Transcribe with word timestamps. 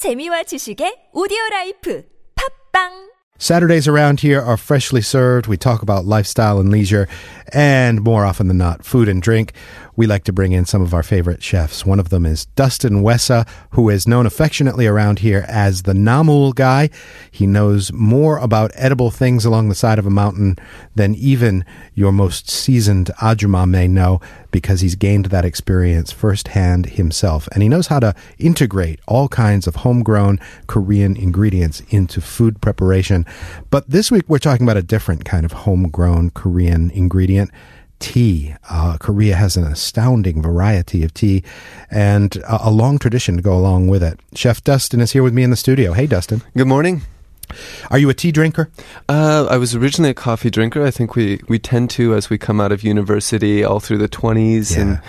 재미와 0.00 0.43
지식의 0.43 1.11
오디오 1.13 1.37
라이프 1.51 2.03
팝빵 2.35 3.11
Saturdays 3.37 3.87
around 3.87 4.21
here 4.21 4.39
are 4.39 4.57
freshly 4.57 5.01
served. 5.01 5.47
We 5.47 5.57
talk 5.57 5.81
about 5.81 6.05
lifestyle 6.05 6.59
and 6.59 6.69
leisure, 6.69 7.07
and 7.51 8.01
more 8.01 8.23
often 8.23 8.47
than 8.47 8.57
not, 8.57 8.85
food 8.85 9.09
and 9.09 9.21
drink. 9.21 9.53
We 9.95 10.07
like 10.07 10.23
to 10.25 10.33
bring 10.33 10.53
in 10.53 10.65
some 10.65 10.81
of 10.81 10.93
our 10.93 11.03
favorite 11.03 11.43
chefs. 11.43 11.85
One 11.85 11.99
of 11.99 12.09
them 12.09 12.25
is 12.25 12.45
Dustin 12.55 13.03
Wessa, 13.03 13.47
who 13.71 13.89
is 13.89 14.07
known 14.07 14.25
affectionately 14.25 14.87
around 14.87 15.19
here 15.19 15.45
as 15.47 15.83
the 15.83 15.93
Namul 15.93 16.55
guy. 16.55 16.89
He 17.29 17.45
knows 17.45 17.91
more 17.91 18.37
about 18.37 18.71
edible 18.75 19.11
things 19.11 19.43
along 19.43 19.69
the 19.69 19.75
side 19.75 19.99
of 19.99 20.05
a 20.05 20.09
mountain 20.09 20.57
than 20.95 21.15
even 21.15 21.65
your 21.93 22.11
most 22.11 22.49
seasoned 22.49 23.11
Ajuma 23.21 23.69
may 23.69 23.87
know 23.87 24.21
because 24.51 24.81
he's 24.81 24.95
gained 24.95 25.25
that 25.25 25.45
experience 25.45 26.11
firsthand 26.11 26.85
himself. 26.85 27.47
And 27.53 27.63
he 27.63 27.69
knows 27.69 27.87
how 27.87 27.99
to 27.99 28.15
integrate 28.37 28.99
all 29.07 29.27
kinds 29.27 29.67
of 29.67 29.77
homegrown 29.77 30.39
Korean 30.67 31.15
ingredients 31.15 31.81
into 31.89 32.21
food 32.21 32.61
preparation. 32.61 33.25
But 33.69 33.89
this 33.89 34.11
week 34.11 34.25
we're 34.27 34.39
talking 34.39 34.65
about 34.65 34.77
a 34.77 34.83
different 34.83 35.25
kind 35.25 35.45
of 35.45 35.51
homegrown 35.51 36.31
Korean 36.31 36.91
ingredient 36.91 37.51
tea. 38.01 38.55
Uh, 38.69 38.97
Korea 38.99 39.35
has 39.35 39.55
an 39.55 39.63
astounding 39.63 40.41
variety 40.41 41.03
of 41.03 41.13
tea 41.13 41.43
and 41.89 42.35
a, 42.37 42.67
a 42.67 42.71
long 42.71 42.97
tradition 42.97 43.37
to 43.37 43.41
go 43.41 43.57
along 43.57 43.87
with 43.87 44.03
it. 44.03 44.19
Chef 44.35 44.61
Dustin 44.63 44.99
is 44.99 45.13
here 45.13 45.23
with 45.23 45.33
me 45.33 45.43
in 45.43 45.51
the 45.51 45.55
studio. 45.55 45.93
Hey, 45.93 46.07
Dustin. 46.07 46.41
Good 46.57 46.67
morning. 46.67 47.03
Are 47.89 47.97
you 47.97 48.09
a 48.09 48.13
tea 48.13 48.31
drinker? 48.31 48.69
Uh, 49.07 49.47
I 49.49 49.57
was 49.57 49.75
originally 49.75 50.11
a 50.11 50.13
coffee 50.13 50.49
drinker. 50.49 50.85
I 50.85 50.91
think 50.91 51.15
we, 51.15 51.41
we 51.47 51.59
tend 51.59 51.89
to 51.91 52.15
as 52.15 52.29
we 52.29 52.37
come 52.37 52.59
out 52.59 52.71
of 52.71 52.83
university 52.83 53.63
all 53.63 53.79
through 53.79 53.99
the 53.99 54.09
20s. 54.09 54.75
Yeah. 54.75 54.81
And, 54.81 55.01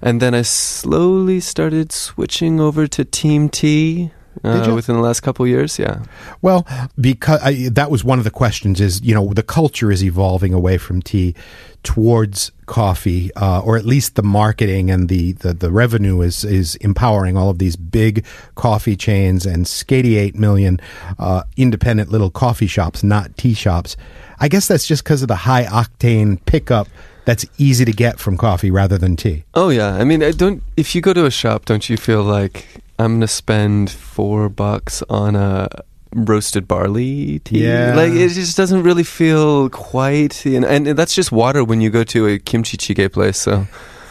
and 0.00 0.22
then 0.22 0.34
I 0.34 0.42
slowly 0.42 1.40
started 1.40 1.92
switching 1.92 2.60
over 2.60 2.86
to 2.86 3.04
team 3.04 3.48
tea. 3.48 4.10
Did 4.42 4.66
you? 4.66 4.72
Uh, 4.72 4.74
within 4.74 4.96
the 4.96 5.02
last 5.02 5.20
couple 5.20 5.44
of 5.44 5.48
years, 5.48 5.78
yeah. 5.78 6.02
Well, 6.42 6.66
because 7.00 7.40
I, 7.42 7.68
that 7.72 7.90
was 7.90 8.04
one 8.04 8.18
of 8.18 8.24
the 8.24 8.30
questions 8.30 8.80
is, 8.80 9.00
you 9.02 9.14
know, 9.14 9.32
the 9.32 9.42
culture 9.42 9.90
is 9.90 10.02
evolving 10.04 10.52
away 10.52 10.78
from 10.78 11.02
tea 11.02 11.34
towards 11.82 12.52
coffee, 12.66 13.32
uh, 13.34 13.60
or 13.60 13.76
at 13.76 13.84
least 13.84 14.14
the 14.14 14.22
marketing 14.22 14.90
and 14.90 15.08
the, 15.08 15.32
the, 15.32 15.54
the 15.54 15.70
revenue 15.70 16.20
is, 16.20 16.44
is 16.44 16.76
empowering 16.76 17.36
all 17.36 17.50
of 17.50 17.58
these 17.58 17.76
big 17.76 18.24
coffee 18.56 18.96
chains 18.96 19.46
and 19.46 19.70
88 19.88 20.34
million 20.34 20.80
uh, 21.18 21.44
independent 21.56 22.10
little 22.10 22.30
coffee 22.30 22.66
shops, 22.66 23.02
not 23.02 23.36
tea 23.36 23.54
shops. 23.54 23.96
I 24.40 24.48
guess 24.48 24.68
that's 24.68 24.86
just 24.86 25.04
because 25.04 25.22
of 25.22 25.28
the 25.28 25.36
high 25.36 25.64
octane 25.64 26.44
pickup 26.44 26.88
that's 27.24 27.44
easy 27.58 27.84
to 27.84 27.92
get 27.92 28.18
from 28.18 28.36
coffee 28.38 28.70
rather 28.70 28.96
than 28.96 29.14
tea. 29.16 29.44
Oh 29.52 29.68
yeah, 29.68 29.94
I 29.94 30.04
mean, 30.04 30.22
I 30.22 30.30
don't. 30.30 30.62
If 30.78 30.94
you 30.94 31.02
go 31.02 31.12
to 31.12 31.26
a 31.26 31.30
shop, 31.30 31.66
don't 31.66 31.88
you 31.90 31.98
feel 31.98 32.22
like 32.22 32.66
I'm 32.98 33.14
gonna 33.16 33.28
spend 33.28 33.90
four 33.90 34.48
bucks 34.48 35.02
on 35.08 35.36
a 35.36 35.68
roasted 36.14 36.66
barley 36.66 37.38
tea? 37.40 37.64
Yeah. 37.64 37.94
like 37.94 38.12
it 38.12 38.30
just 38.30 38.56
doesn't 38.56 38.82
really 38.82 39.04
feel 39.04 39.68
quite. 39.70 40.44
You 40.44 40.60
know, 40.60 40.68
and 40.68 40.86
that's 40.86 41.14
just 41.14 41.30
water 41.32 41.62
when 41.64 41.80
you 41.80 41.90
go 41.90 42.04
to 42.04 42.26
a 42.26 42.38
kimchi 42.38 42.76
jjigae 42.76 43.12
place. 43.12 43.38
So 43.38 43.66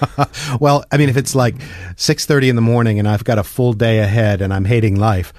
well, 0.59 0.83
I 0.91 0.97
mean, 0.97 1.09
if 1.09 1.17
it's 1.17 1.35
like 1.35 1.55
six 1.95 2.25
thirty 2.25 2.49
in 2.49 2.55
the 2.55 2.61
morning 2.61 2.99
and 2.99 3.07
I've 3.07 3.23
got 3.23 3.37
a 3.37 3.43
full 3.43 3.73
day 3.73 3.99
ahead 3.99 4.41
and 4.41 4.53
I'm 4.53 4.65
hating 4.65 4.95
life, 4.95 5.33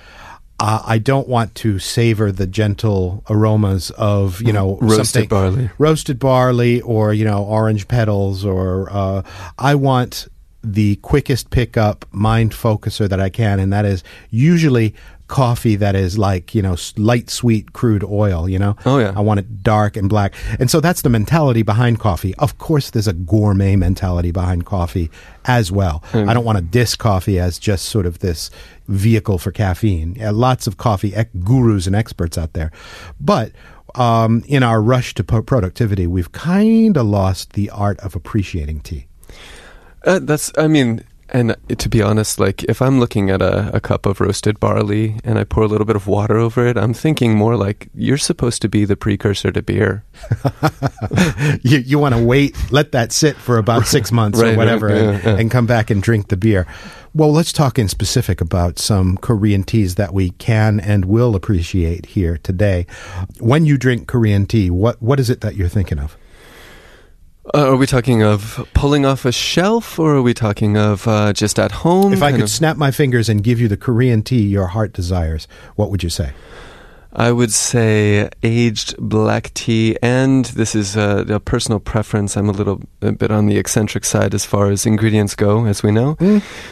uh, 0.61 0.83
I 0.85 0.99
don't 0.99 1.29
want 1.29 1.55
to 1.57 1.79
savor 1.79 2.33
the 2.33 2.47
gentle 2.47 3.23
aromas 3.31 3.91
of 3.93 4.43
you 4.43 4.53
know 4.53 4.79
Roasted 4.83 5.29
barley. 5.29 5.71
roasted 5.79 6.19
barley, 6.19 6.81
or 6.81 7.15
you 7.15 7.25
know 7.25 7.45
orange 7.45 7.87
petals, 7.89 8.45
or 8.45 8.91
uh, 8.91 9.23
I 9.59 9.75
want 9.77 10.27
the 10.62 10.97
quickest 10.97 11.51
pickup 11.51 12.05
mind 12.11 12.53
focuser 12.53 13.09
that 13.09 13.20
I 13.20 13.31
can, 13.31 13.61
and 13.61 13.73
that 13.73 13.84
is 13.84 14.03
usually 14.31 14.95
coffee 15.28 15.77
that 15.77 15.95
is 15.95 16.17
like 16.19 16.55
you 16.55 16.62
know 16.62 16.75
light 16.97 17.28
sweet 17.28 17.75
crude 17.75 18.03
oil 18.03 18.48
you 18.48 18.59
know? 18.59 18.75
Oh, 18.87 18.98
yeah. 18.98 19.12
i 19.15 19.20
want 19.20 19.39
it 19.39 19.62
dark 19.62 19.97
and 19.97 20.09
black. 20.09 20.34
And 20.59 20.70
so 20.70 20.81
that's 20.81 21.03
the 21.03 21.11
mentality 21.11 21.62
behind 21.62 22.00
coffee. 22.00 22.34
Of 22.37 22.59
course 22.59 22.91
there's 22.91 23.06
a 23.06 23.12
gourmet 23.12 23.77
mentality 23.77 24.31
behind 24.31 24.65
coffee 24.65 25.10
as 25.44 25.71
well. 25.71 26.03
I 26.15 26.34
don't 26.34 26.44
want 26.44 26.56
to 26.59 26.65
diss 26.65 26.97
coffee 26.97 27.38
as 27.38 27.59
just 27.59 27.84
sort 27.87 28.06
of 28.06 28.21
this 28.21 28.50
vehicle 28.88 29.38
for 29.38 29.53
caffeine. 29.53 30.15
Yeah, 30.15 30.31
lots 30.31 30.66
of 30.66 30.78
coffee 30.78 31.15
ec- 31.15 31.31
gurus 31.44 31.87
and 31.87 31.94
experts 31.94 32.38
out 32.38 32.54
there. 32.54 32.72
But 33.21 33.53
um, 33.94 34.44
in 34.47 34.62
our 34.62 34.81
rush 34.81 35.15
to 35.15 35.25
pro- 35.25 35.43
productivity 35.43 36.06
we've 36.06 36.33
kind 36.33 36.97
of 36.97 37.06
lost 37.06 37.53
the 37.53 37.71
art 37.71 37.99
of 38.00 38.15
appreciating 38.15 38.81
tea 38.81 39.08
Uh, 40.04 40.20
that's, 40.20 40.53
I 40.56 40.69
mean, 40.69 41.04
and 41.31 41.56
to 41.76 41.88
be 41.88 42.00
honest, 42.00 42.41
like 42.41 42.64
if 42.64 42.81
I'm 42.81 43.00
looking 43.00 43.28
at 43.31 43.42
a, 43.42 43.75
a 43.76 43.81
cup 43.81 44.06
of 44.06 44.20
roasted 44.20 44.59
barley 44.59 45.20
and 45.25 45.38
I 45.38 45.44
pour 45.44 45.62
a 45.62 45.66
little 45.66 45.84
bit 45.84 45.97
of 45.97 46.06
water 46.06 46.38
over 46.38 46.66
it, 46.66 46.78
I'm 46.78 46.94
thinking 46.94 47.36
more 47.36 47.56
like 47.56 47.88
you're 47.94 48.16
supposed 48.16 48.62
to 48.62 48.69
be 48.69 48.84
the 48.84 48.97
precursor 48.97 49.53
to 49.53 49.62
beer. 49.62 50.04
you, 51.62 51.78
you 51.78 51.98
want 51.98 52.14
to 52.14 52.25
wait, 52.25 52.56
let 52.72 52.92
that 52.92 53.12
sit 53.12 53.36
for 53.36 53.59
about 53.59 53.86
six 53.86 54.10
months 54.12 54.38
Right, 54.41 54.47
or 54.47 54.50
right, 54.50 54.56
whatever, 54.56 54.88
and, 54.88 55.22
yeah, 55.22 55.31
yeah. 55.34 55.38
and 55.38 55.50
come 55.50 55.66
back 55.66 55.91
and 55.91 56.03
drink 56.03 56.28
the 56.28 56.36
beer. 56.36 56.66
Well, 57.15 57.32
let's 57.32 57.53
talk 57.53 57.78
in 57.78 57.88
specific 57.88 58.41
about 58.41 58.78
some 58.78 59.16
Korean 59.19 59.65
teas 59.65 59.97
that 59.97 60.15
we 60.15 60.30
can 60.30 60.78
and 60.80 61.04
will 61.06 61.34
appreciate 61.34 62.06
here 62.06 62.38
today. 62.38 62.86
When 63.41 63.66
you 63.66 63.76
drink 63.76 64.06
Korean 64.06 64.47
tea, 64.47 64.70
what 64.70 65.03
what 65.03 65.19
is 65.19 65.28
it 65.28 65.41
that 65.41 65.56
you're 65.56 65.69
thinking 65.69 65.98
of? 65.98 66.16
Uh, 67.54 67.70
are 67.70 67.76
we 67.76 67.86
talking 67.86 68.22
of 68.22 68.69
pulling 68.75 69.06
off 69.06 69.25
a 69.25 69.32
shelf 69.32 69.98
or 69.98 70.16
are 70.16 70.22
we 70.22 70.34
talking 70.34 70.76
of 70.76 71.06
uh, 71.09 71.32
just 71.32 71.59
at 71.59 71.72
home? 71.72 72.12
If 72.12 72.22
I 72.22 72.32
could 72.32 72.42
of- 72.42 72.50
snap 72.50 72.76
my 72.76 72.91
fingers 72.91 73.28
and 73.28 73.42
give 73.42 73.60
you 73.60 73.69
the 73.69 73.76
Korean 73.76 74.22
tea 74.22 74.42
your 74.42 74.66
heart 74.66 74.92
desires, 74.92 75.48
what 75.76 75.91
would 75.91 76.03
you 76.03 76.10
say? 76.10 76.32
I 77.10 77.32
would 77.32 77.53
say 77.53 78.28
aged 78.42 78.94
black 78.98 79.53
tea, 79.54 79.97
and 80.03 80.44
this 80.44 80.75
is 80.75 80.94
a, 80.94 81.25
a 81.28 81.41
personal 81.41 81.81
preference. 81.81 82.36
I'm 82.36 82.50
a 82.50 82.53
little 82.53 82.82
a 83.00 83.12
bit 83.12 83.31
on 83.31 83.47
the 83.47 83.56
eccentric 83.56 84.04
side 84.04 84.34
as 84.34 84.44
far 84.44 84.70
as 84.70 84.84
ingredients 84.84 85.34
go, 85.34 85.65
as 85.65 85.82
we 85.82 85.91
know. 85.91 86.16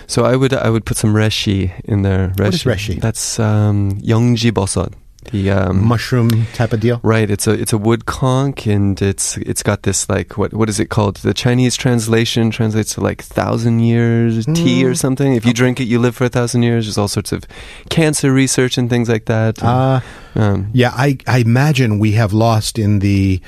So 0.07 0.25
I 0.25 0.37
would 0.37 0.53
I 0.53 0.69
would 0.69 0.85
put 0.85 0.99
some 0.99 1.15
reishi 1.15 1.73
in 1.87 2.03
there. 2.03 2.35
What 2.37 2.53
is 2.53 2.65
reishi? 2.65 3.01
That's 3.01 3.41
um, 3.41 3.93
yeongji 4.03 4.53
bosot. 4.53 4.93
The 5.31 5.51
um, 5.51 5.85
Mushroom 5.85 6.47
type 6.55 6.73
of 6.73 6.81
deal? 6.81 7.01
Right, 7.03 7.31
it's 7.31 7.47
a 7.47 7.53
it's 7.53 7.73
a 7.73 7.79
wood 7.79 8.07
conch, 8.07 8.67
and 8.67 9.01
it's 9.01 9.37
it's 9.39 9.63
got 9.63 9.83
this 9.83 10.09
like 10.09 10.37
what 10.39 10.53
what 10.55 10.69
is 10.69 10.81
it 10.81 10.89
called? 10.89 11.17
The 11.17 11.35
Chinese 11.35 11.77
translation 11.77 12.51
translates 12.51 12.95
to 12.95 13.01
like 13.01 13.23
thousand 13.23 13.81
years 13.81 14.47
tea 14.47 14.85
or 14.85 14.95
something. 14.95 15.35
If 15.35 15.45
you 15.45 15.53
drink 15.53 15.81
it, 15.81 15.85
you 15.85 15.99
live 15.99 16.17
for 16.17 16.25
a 16.25 16.29
thousand 16.29 16.63
years. 16.63 16.87
There's 16.87 16.99
all 16.99 17.09
sorts 17.09 17.33
of 17.33 17.45
cancer 17.91 18.33
research 18.33 18.79
and 18.79 18.89
things 18.89 19.09
like 19.09 19.27
that. 19.27 19.63
Uh, 19.63 20.01
um, 20.35 20.71
Yeah, 20.73 20.93
I, 20.95 21.19
I 21.27 21.39
imagine 21.39 21.99
we 21.99 22.13
have 22.13 22.33
lost 22.33 22.79
in 22.79 23.01
the 23.01 23.41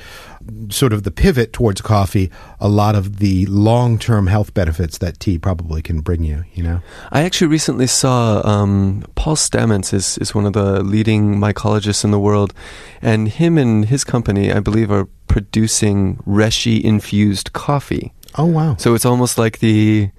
sort 0.69 0.93
of 0.93 1.03
the 1.03 1.11
pivot 1.11 1.53
towards 1.53 1.81
coffee 1.81 2.29
a 2.59 2.67
lot 2.67 2.95
of 2.95 3.17
the 3.17 3.45
long 3.47 3.97
term 3.97 4.27
health 4.27 4.53
benefits 4.53 4.97
that 4.99 5.19
tea 5.19 5.37
probably 5.37 5.81
can 5.81 6.01
bring 6.01 6.23
you, 6.23 6.43
you 6.53 6.63
know? 6.63 6.81
I 7.11 7.21
actually 7.23 7.47
recently 7.47 7.87
saw 7.87 8.41
um, 8.45 9.03
Paul 9.15 9.35
Stamets 9.35 9.93
is 9.93 10.17
is 10.17 10.35
one 10.35 10.45
of 10.45 10.53
the 10.53 10.83
leading 10.83 11.35
mycologists 11.35 12.03
in 12.03 12.11
the 12.11 12.19
world, 12.19 12.53
and 13.01 13.27
him 13.29 13.57
and 13.57 13.85
his 13.85 14.03
company, 14.03 14.51
I 14.51 14.59
believe, 14.59 14.91
are 14.91 15.07
producing 15.27 16.17
reishi 16.27 16.81
infused 16.81 17.53
coffee. 17.53 18.13
Oh, 18.35 18.45
wow. 18.45 18.75
So 18.77 18.93
it's 18.93 19.05
almost 19.05 19.37
like 19.37 19.59
the 19.59 20.11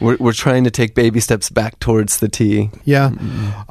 we're 0.00 0.16
we're 0.18 0.32
trying 0.32 0.64
to 0.64 0.70
take 0.70 0.94
baby 0.94 1.20
steps 1.20 1.50
back 1.50 1.78
towards 1.80 2.18
the 2.20 2.28
tea. 2.28 2.70
Yeah, 2.84 3.10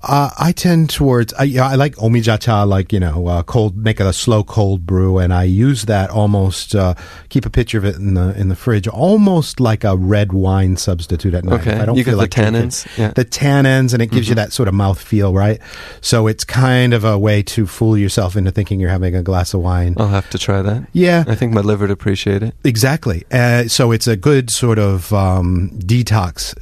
uh, 0.04 0.30
I 0.38 0.52
tend 0.52 0.90
towards. 0.90 1.34
I, 1.34 1.44
yeah, 1.44 1.68
I 1.68 1.76
like 1.76 1.96
omijacha, 1.96 2.68
like 2.68 2.92
you 2.94 3.00
know, 3.00 3.28
uh, 3.28 3.44
cold, 3.44 3.78
make 3.78 4.00
a 4.00 4.12
slow 4.14 4.44
cold 4.44 4.86
brew, 4.86 5.18
and 5.18 5.34
I 5.34 5.44
use 5.44 5.86
that 5.86 6.10
almost. 6.10 6.76
Uh, 6.76 6.94
keep 7.30 7.46
a 7.46 7.50
picture 7.50 7.78
of 7.78 7.86
it 7.86 7.96
in 7.96 8.14
the 8.16 8.38
in 8.40 8.50
the 8.50 8.56
fridge, 8.56 8.88
almost 8.88 9.60
like 9.60 9.84
a 9.84 9.96
red 9.96 10.34
wine 10.34 10.78
substitute 10.78 11.34
at 11.34 11.44
night. 11.46 11.62
Okay. 11.62 11.80
I 11.80 11.86
don't 11.86 11.96
You 11.98 12.04
feel 12.04 12.14
the 12.16 12.24
like 12.24 12.32
drinking- 12.32 12.56
tannins? 12.70 12.86
Yeah. 12.98 13.06
Mm-hmm. 13.10 13.14
the 13.14 13.26
tannins, 13.26 13.94
and 13.94 14.02
it 14.02 14.08
gives 14.12 14.28
you 14.30 14.36
that 14.36 14.52
sort 14.54 14.68
of 14.68 14.74
mouth 14.74 15.02
feel, 15.02 15.34
right? 15.34 15.60
So 16.02 16.28
it's 16.28 16.44
kind 16.44 16.94
of 16.94 17.04
a 17.04 17.18
way 17.18 17.42
to 17.44 17.66
fool 17.68 17.98
yourself 17.98 18.36
into 18.36 18.52
thinking 18.52 18.80
you're 18.80 18.90
having 18.90 19.16
a 19.16 19.24
glass 19.24 19.54
of 19.54 19.62
wine. 19.62 19.96
I'll 19.98 20.08
have 20.08 20.30
to 20.32 20.38
try 20.38 20.62
that. 20.62 20.88
Yeah, 20.94 21.24
I 21.28 21.36
think 21.36 21.54
my 21.54 21.62
liver 21.62 21.84
would 21.86 21.92
appreciate 21.92 22.44
it. 22.44 22.54
Exactly. 22.64 23.24
Uh, 23.32 23.68
so 23.68 23.92
it's 23.92 24.08
a 24.08 24.16
good 24.18 24.50
sort 24.50 24.80
of 24.80 25.14
um, 25.14 25.72
detox 25.78 26.17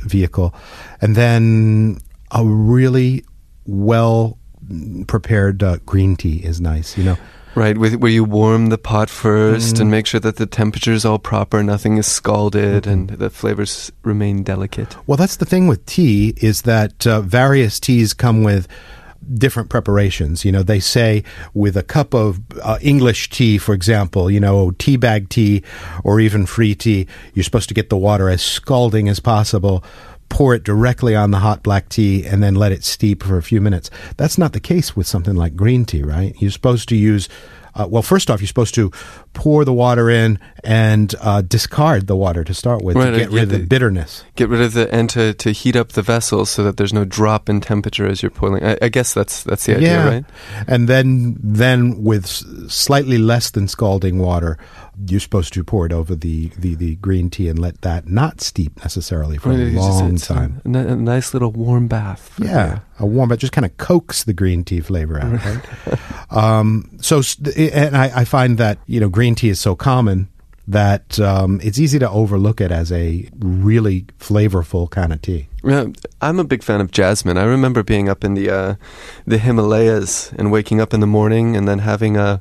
vehicle. 0.06 0.54
And 1.02 1.16
then 1.16 2.00
a 2.32 2.44
really 2.46 3.24
well 3.66 4.38
prepared 5.08 5.64
uh, 5.64 5.78
green 5.86 6.16
tea 6.16 6.38
is 6.44 6.60
nice, 6.60 6.98
you 6.98 7.04
know. 7.04 7.18
Right, 7.56 7.78
with, 7.78 7.96
where 7.96 8.12
you 8.12 8.26
warm 8.26 8.68
the 8.68 8.78
pot 8.78 9.10
first 9.10 9.76
Mm. 9.78 9.82
and 9.82 9.92
make 9.92 10.06
sure 10.08 10.20
that 10.20 10.36
the 10.36 10.46
temperature 10.46 10.92
is 10.92 11.06
all 11.06 11.20
proper, 11.20 11.64
nothing 11.64 11.96
is 11.98 12.06
scalded, 12.06 12.84
Mm-hmm. 12.84 12.92
and 12.92 13.10
the 13.10 13.30
flavors 13.30 13.92
remain 14.04 14.44
delicate. 14.44 14.98
Well, 15.08 15.16
that's 15.16 15.38
the 15.38 15.46
thing 15.46 15.68
with 15.70 15.86
tea 15.86 16.34
is 16.42 16.64
that 16.64 17.08
uh, 17.08 17.22
various 17.22 17.80
teas 17.80 18.14
come 18.14 18.44
with 18.44 18.68
different 19.34 19.70
preparations. 19.70 20.46
You 20.46 20.52
know, 20.52 20.64
they 20.64 20.80
say 20.80 21.24
with 21.54 21.76
a 21.78 21.84
cup 21.84 22.14
of 22.14 22.40
uh, 22.62 22.78
English 22.82 23.30
tea, 23.30 23.58
for 23.58 23.74
example, 23.74 24.30
you 24.30 24.40
know, 24.40 24.72
tea 24.72 24.98
bag 24.98 25.30
tea 25.30 25.64
or 26.04 26.20
even 26.20 26.46
free 26.46 26.76
tea, 26.76 27.08
you're 27.34 27.44
supposed 27.44 27.70
to 27.70 27.76
get 27.76 27.90
the 27.90 27.98
water 27.98 28.30
as 28.30 28.42
scalding 28.42 29.10
as 29.10 29.20
possible. 29.20 29.84
pour 30.28 30.56
it 30.56 30.64
directly 30.64 31.16
on 31.16 31.32
the 31.32 31.40
hot 31.40 31.64
black 31.64 31.88
tea 31.88 32.26
and 32.26 32.42
then 32.42 32.56
let 32.56 32.72
it 32.72 32.84
steep 32.84 33.24
for 33.24 33.38
a 33.38 33.44
few 33.44 33.62
minutes. 33.62 33.90
That's 34.18 34.38
not 34.38 34.54
the 34.54 34.60
case 34.60 34.96
with 34.96 35.08
something 35.08 35.36
like 35.36 35.56
green 35.56 35.86
tea, 35.86 36.04
right? 36.04 36.36
You're 36.40 36.52
supposed 36.52 36.90
to 36.90 36.96
use 36.96 37.30
uh, 37.76 37.88
well, 37.90 38.02
first 38.02 38.32
off, 38.32 38.40
you're 38.42 38.48
supposed 38.48 38.74
to 38.76 38.90
pour 39.34 39.66
the 39.66 39.74
water 39.74 40.10
in 40.10 40.40
and 40.64 41.14
uh, 41.22 41.42
discard 41.42 42.08
the 42.08 42.16
water 42.16 42.44
to 42.44 42.54
start 42.54 42.82
with 42.82 42.96
Right, 42.96 43.12
to 43.12 43.18
get 43.18 43.32
yeah, 43.32 43.36
rid 43.36 43.44
of 43.44 43.50
the 43.50 43.58
the- 43.60 43.68
bitterness. 43.68 44.24
Get 44.36 44.50
rid 44.50 44.62
of 44.62 44.74
the 44.74 44.94
and 44.94 45.10
to, 45.12 45.34
to 45.34 45.52
heat 45.52 45.76
up 45.76 45.90
the 45.90 46.02
vessel 46.02 46.46
so 46.46 46.64
that 46.64 46.78
there's 46.78 46.94
no 46.94 47.06
drop 47.06 47.50
in 47.50 47.62
temperature 47.62 48.08
as 48.08 48.22
you're 48.24 48.32
boiling. 48.32 48.64
I, 48.64 48.78
I 48.82 48.90
guess 48.90 49.14
that's 49.14 49.44
that's 49.44 49.66
the 49.66 49.76
idea, 49.78 49.90
yeah, 49.90 50.08
right? 50.10 50.26
and 50.68 50.88
then 50.90 51.38
then 51.44 52.04
with 52.04 52.26
slightly 52.72 53.18
less 53.18 53.50
than 53.52 53.68
scalding 53.68 54.20
water, 54.20 54.58
you're 55.08 55.20
supposed 55.20 55.54
to 55.54 55.64
pour 55.64 55.86
it 55.86 55.92
over 55.92 56.16
the, 56.16 56.48
the, 56.58 56.76
the 56.76 56.96
green 56.96 57.30
tea 57.30 57.48
and 57.50 57.60
let 57.60 57.82
that 57.82 58.08
not 58.08 58.42
steep 58.42 58.78
necessarily 58.80 59.38
for 59.38 59.52
a 59.52 59.56
it's 59.56 59.76
just- 59.76 60.00
long 60.02 60.18
time. 60.18 60.62
A, 60.66 60.78
a 60.94 60.96
nice 60.96 61.34
little 61.34 61.52
warm 61.52 61.88
bath. 61.88 62.34
Yeah, 62.40 62.80
a 63.00 63.06
warm, 63.06 63.30
bath. 63.30 63.40
just 63.40 63.54
kind 63.54 63.66
of 63.66 63.76
coax 63.78 64.24
the 64.24 64.34
green 64.34 64.64
tea 64.64 64.82
flavor 64.82 65.20
out. 65.22 65.34
Right? 65.44 66.00
um, 66.32 66.90
so, 67.02 67.22
and 67.58 67.96
I, 67.98 68.22
I 68.22 68.26
find 68.26 68.58
that 68.58 68.80
you 68.88 69.00
know 69.00 69.10
green 69.10 69.36
tea 69.36 69.50
is 69.50 69.60
so 69.60 69.76
common 69.76 70.30
that 70.68 71.20
um, 71.20 71.60
it's 71.64 71.78
easy 71.80 72.00
to 72.00 72.10
overlook 72.10 72.60
it 72.60 72.72
as 72.72 72.92
a 72.92 73.30
really 73.38 74.02
flavorful 74.20 74.90
kind 74.90 75.14
of 75.14 75.22
tea. 75.22 75.48
I'm 76.22 76.40
a 76.40 76.44
big 76.44 76.62
fan 76.62 76.80
of 76.80 76.92
jasmine. 76.92 77.40
I 77.40 77.44
remember 77.44 77.82
being 77.82 78.08
up 78.08 78.24
in 78.24 78.36
the 78.36 78.50
uh, 78.50 78.76
the 79.26 79.40
Himalayas 79.40 80.32
and 80.34 80.52
waking 80.52 80.80
up 80.80 80.94
in 80.94 81.00
the 81.00 81.08
morning 81.08 81.58
and 81.58 81.68
then 81.68 81.80
having 81.80 82.18
a 82.18 82.40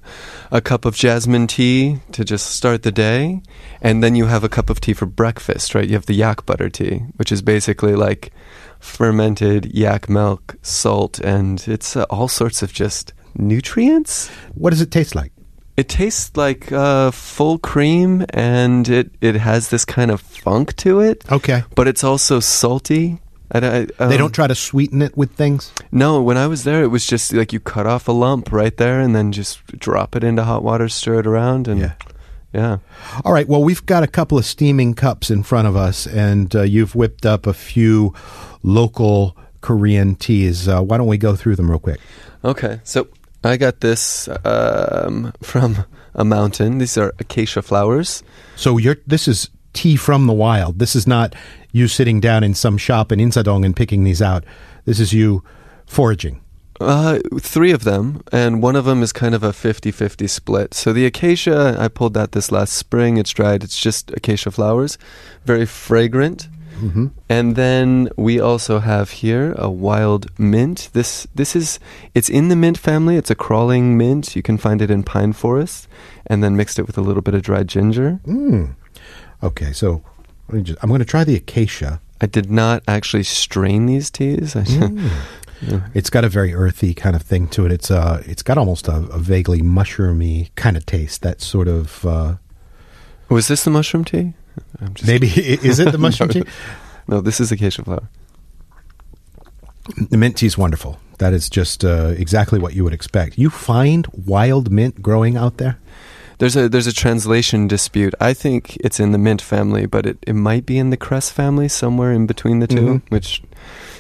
a 0.51 0.61
cup 0.61 0.85
of 0.85 0.95
jasmine 0.95 1.47
tea 1.47 2.01
to 2.13 2.23
just 2.23 2.51
start 2.51 2.83
the 2.83 2.93
day, 2.93 3.41
and 3.81 4.03
then 4.03 4.15
you 4.15 4.27
have 4.27 4.45
a 4.45 4.49
cup 4.51 4.69
of 4.69 4.79
tea 4.79 4.93
for 4.93 5.07
breakfast, 5.07 5.75
right? 5.75 5.89
You 5.89 5.95
have 5.95 6.07
the 6.07 6.15
yak 6.15 6.45
butter 6.45 6.69
tea, 6.69 7.05
which 7.17 7.33
is 7.33 7.41
basically 7.41 7.95
like 7.95 8.31
fermented 8.79 9.73
yak 9.73 10.09
milk, 10.11 10.57
salt, 10.61 11.19
and 11.21 11.67
it's 11.67 11.97
uh, 11.97 12.05
all 12.11 12.29
sorts 12.29 12.63
of 12.63 12.75
just 12.75 13.15
nutrients. 13.35 14.29
What 14.55 14.71
does 14.71 14.83
it 14.83 14.91
taste 14.91 15.15
like? 15.15 15.33
It 15.77 15.89
tastes 15.89 16.37
like 16.37 16.71
uh, 16.71 17.11
full 17.11 17.59
cream, 17.59 18.25
and 18.31 18.89
it 18.89 19.11
it 19.21 19.35
has 19.35 19.71
this 19.71 19.85
kind 19.85 20.11
of 20.11 20.21
funk 20.21 20.77
to 20.77 21.01
it, 21.01 21.25
Okay, 21.33 21.65
but 21.75 21.89
it's 21.89 22.05
also 22.05 22.39
salty. 22.41 23.19
I, 23.53 23.59
I, 23.59 23.61
they 23.85 23.93
um, 23.99 24.17
don't 24.19 24.33
try 24.35 24.47
to 24.47 24.55
sweeten 24.55 25.03
it 25.03 25.17
with 25.17 25.33
things. 25.33 25.73
no, 25.93 26.23
when 26.23 26.37
I 26.37 26.47
was 26.47 26.65
there, 26.65 26.83
it 26.83 26.89
was 26.89 27.07
just 27.07 27.33
like 27.33 27.53
you 27.53 27.61
cut 27.61 27.87
off 27.87 28.09
a 28.09 28.13
lump 28.13 28.53
right 28.53 28.77
there 28.77 29.01
and 29.01 29.15
then 29.15 29.33
just 29.33 29.65
drop 29.79 30.17
it 30.17 30.25
into 30.25 30.43
hot 30.45 30.63
water, 30.65 30.89
stir 30.89 31.21
it 31.21 31.27
around, 31.27 31.69
and 31.69 31.81
Yeah. 31.81 31.93
yeah. 32.53 32.79
All 33.25 33.33
right. 33.33 33.47
Well, 33.49 33.63
we've 33.63 33.85
got 33.87 34.03
a 34.03 34.09
couple 34.09 34.39
of 34.39 34.45
steaming 34.45 34.95
cups 34.95 35.31
in 35.31 35.43
front 35.43 35.69
of 35.69 35.77
us, 35.77 36.07
and 36.07 36.55
uh, 36.57 36.63
you've 36.63 36.95
whipped 36.95 37.27
up 37.27 37.47
a 37.47 37.53
few 37.53 38.15
local 38.63 39.37
Korean 39.61 40.15
teas. 40.17 40.67
Uh, 40.69 40.81
why 40.83 40.97
don't 40.99 41.07
we 41.09 41.19
go 41.19 41.37
through 41.37 41.57
them 41.57 41.71
real 41.71 41.79
quick? 41.81 42.01
Okay, 42.45 42.81
so 42.83 43.09
I 43.45 43.57
got 43.57 43.81
this 43.81 44.29
um, 44.45 45.33
from 45.43 45.85
a 46.15 46.25
mountain. 46.25 46.79
These 46.79 46.97
are 46.99 47.13
acacia 47.19 47.63
flowers. 47.63 48.23
So 48.57 48.79
you're 48.79 48.97
this 49.07 49.29
is 49.29 49.51
tea 49.73 49.97
from 49.97 50.27
the 50.27 50.33
wild. 50.33 50.79
This 50.79 50.97
is 50.97 51.07
not 51.07 51.35
you 51.73 51.89
sitting 51.89 52.21
down 52.21 52.45
in 52.45 52.55
some 52.55 52.79
shop 52.79 53.13
in 53.13 53.19
Insadong 53.19 53.65
and 53.65 53.77
picking 53.77 54.05
these 54.05 54.23
out. 54.23 54.45
This 54.85 55.01
is 55.01 55.13
you 55.13 55.43
foraging. 55.87 56.41
Uh, 56.81 57.21
three 57.39 57.71
of 57.71 57.85
them, 57.85 58.21
and 58.33 58.61
one 58.61 58.75
of 58.75 58.85
them 58.85 59.03
is 59.03 59.13
kind 59.13 59.35
of 59.35 59.45
a 59.45 59.53
50 59.53 59.93
50 59.93 60.27
split. 60.27 60.75
So 60.75 60.93
the 60.93 61.07
acacia, 61.07 61.77
I 61.79 61.89
pulled 61.89 62.15
that 62.15 62.33
this 62.33 62.51
last 62.51 62.73
spring. 62.73 63.17
It's 63.17 63.31
dried, 63.31 63.63
it's 63.63 63.79
just 63.79 64.11
acacia 64.11 64.51
flowers, 64.51 64.99
very 65.45 65.67
fragrant. 65.67 66.49
Hmm 66.79 67.07
And 67.29 67.57
then 67.57 68.09
we 68.17 68.41
also 68.41 68.79
have 68.81 69.11
here 69.11 69.55
a 69.57 69.71
wild 69.71 70.27
mint. 70.39 70.91
This 70.93 71.27
this 71.35 71.57
is 71.57 71.79
it's 72.15 72.29
in 72.29 72.49
the 72.49 72.57
mint 72.57 72.79
family. 72.79 73.17
It's 73.17 73.31
a 73.31 73.35
crawling 73.35 73.97
mint. 73.97 74.37
You 74.37 74.43
can 74.43 74.59
find 74.59 74.83
it 74.83 74.91
in 74.91 75.03
pine 75.03 75.33
forests, 75.33 75.89
and 76.27 76.43
then 76.43 76.57
mixed 76.57 76.79
it 76.79 76.87
with 76.87 76.99
a 76.99 77.03
little 77.03 77.23
bit 77.23 77.35
of 77.35 77.43
dried 77.43 77.69
ginger. 77.69 78.21
Mm. 78.27 78.75
Okay, 79.43 79.73
so 79.73 80.03
let 80.49 80.57
me 80.57 80.63
just, 80.63 80.79
I'm 80.83 80.89
going 80.89 81.01
to 81.01 81.05
try 81.05 81.25
the 81.25 81.37
acacia. 81.37 82.01
I 82.21 82.27
did 82.27 82.51
not 82.51 82.83
actually 82.89 83.25
strain 83.25 83.87
these 83.87 84.11
teas. 84.11 84.55
Mm. 84.55 85.11
Yeah. 85.63 85.89
It's 85.95 86.11
got 86.11 86.25
a 86.25 86.29
very 86.29 86.53
earthy 86.53 86.93
kind 86.95 87.17
of 87.17 87.23
thing 87.23 87.49
to 87.49 87.65
it. 87.65 87.73
It's 87.73 87.91
uh, 87.91 88.23
it's 88.27 88.43
got 88.43 88.59
almost 88.59 88.87
a, 88.89 88.97
a 89.11 89.19
vaguely 89.19 89.63
mushroomy 89.63 90.51
kind 90.57 90.77
of 90.77 90.85
taste. 90.85 91.23
That 91.23 91.41
sort 91.41 91.69
of 91.69 92.05
uh, 92.05 92.35
Was 93.31 93.49
this 93.49 93.65
the 93.65 93.71
mushroom 93.71 94.05
tea? 94.05 94.35
I'm 94.81 94.95
just 94.95 95.07
maybe 95.09 95.27
is 95.29 95.79
it 95.79 95.93
the 95.93 95.99
mushroom 95.99 96.29
No. 96.29 96.33
tea? 96.43 96.51
No, 97.09 97.21
this 97.21 97.41
is 97.41 97.53
acacia 97.53 97.85
flower. 97.85 98.09
The 100.11 100.17
mint 100.17 100.37
tea 100.39 100.47
is 100.47 100.57
wonderful. 100.57 100.99
That 101.19 101.33
is 101.35 101.49
just 101.51 101.85
uh, 101.85 102.15
exactly 102.17 102.59
what 102.59 102.75
you 102.75 102.85
would 102.85 102.95
expect. 102.95 103.39
You 103.39 103.51
find 103.51 104.07
wild 104.27 104.71
mint 104.71 105.03
growing 105.03 105.37
out 105.37 105.59
there. 105.59 105.79
There's 106.39 106.57
a 106.57 106.69
there's 106.69 106.87
a 106.89 106.93
translation 106.93 107.69
dispute. 107.69 108.15
I 108.21 108.35
think 108.35 108.77
it's 108.81 108.99
in 108.99 109.13
the 109.13 109.19
mint 109.19 109.41
family, 109.43 109.87
but 109.87 110.07
it, 110.07 110.19
it 110.27 110.33
might 110.33 110.67
be 110.67 110.79
in 110.79 110.91
the 110.91 110.97
cress 110.97 111.31
family 111.31 111.69
somewhere 111.69 112.13
in 112.13 112.27
between 112.27 112.59
the 112.61 112.67
2 112.67 112.77
Mhm. 112.77 113.03
which 113.11 113.43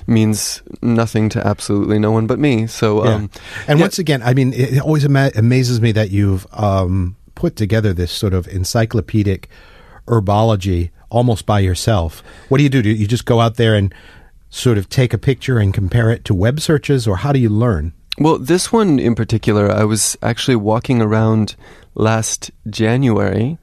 means 0.06 0.62
nothing 0.82 1.28
to 1.30 1.46
absolutely 1.46 1.98
no 1.98 2.10
one 2.10 2.26
but 2.26 2.38
me. 2.38 2.66
So 2.66 3.04
Yeah. 3.04 3.14
um, 3.14 3.30
And 3.68 3.78
Yeah. 3.78 3.84
once 3.84 3.98
again, 3.98 4.22
I 4.24 4.34
mean, 4.34 4.52
it 4.52 4.72
it 4.74 4.80
always 4.80 5.04
ama- 5.04 5.30
amazes 5.36 5.80
me 5.80 5.92
that 5.92 6.10
you've 6.10 6.46
um, 6.52 7.14
put 7.34 7.54
together 7.56 7.92
this 7.94 8.10
sort 8.10 8.34
of 8.34 8.48
encyclopedic 8.48 9.48
herbology 10.06 10.90
almost 11.10 11.46
by 11.46 11.60
yourself. 11.60 12.22
What 12.48 12.58
do 12.58 12.64
you 12.64 12.70
do? 12.70 12.82
Do 12.82 12.90
you 12.90 13.06
just 13.06 13.24
go 13.24 13.40
out 13.40 13.56
there 13.56 13.74
and 13.74 13.94
sort 14.50 14.78
of 14.78 14.88
take 14.88 15.12
a 15.12 15.18
picture 15.18 15.58
and 15.58 15.74
compare 15.74 16.10
it 16.10 16.24
to 16.26 16.34
web 16.34 16.60
searches, 16.60 17.06
or 17.06 17.16
how 17.18 17.32
do 17.32 17.38
you 17.38 17.48
learn? 17.48 17.92
Well, 18.18 18.38
this 18.38 18.72
one 18.72 19.00
in 19.00 19.14
particular, 19.14 19.70
I 19.70 19.84
was 19.84 20.16
actually 20.22 20.56
walking 20.56 21.02
around 21.02 21.56
last 21.94 22.50
January 22.68 23.58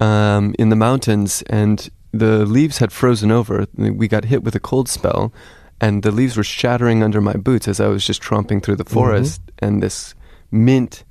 um, 0.00 0.54
in 0.58 0.68
the 0.68 0.76
mountains, 0.76 1.42
and 1.42 1.88
the 2.12 2.46
leaves 2.46 2.78
had 2.78 2.92
frozen 2.92 3.32
over. 3.32 3.66
We 3.76 4.06
got 4.06 4.24
hit 4.26 4.44
with 4.44 4.54
a 4.54 4.60
cold 4.60 4.88
spell, 4.88 5.32
and 5.80 6.02
the 6.02 6.12
leaves 6.12 6.36
were 6.36 6.44
shattering 6.44 7.02
under 7.02 7.20
my 7.20 7.34
boots 7.34 7.66
as 7.66 7.80
I 7.80 7.88
was 7.88 8.06
just 8.06 8.22
tromping 8.22 8.62
through 8.62 8.76
the 8.76 8.84
forest, 8.84 9.40
and 9.58 9.82
this 9.82 10.14
mint 10.50 11.04